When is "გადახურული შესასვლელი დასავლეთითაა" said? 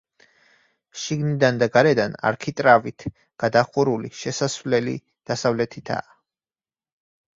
3.45-6.21